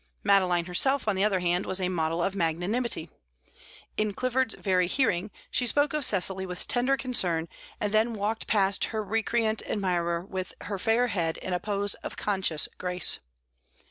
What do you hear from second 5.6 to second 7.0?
spoke of Cecily with tender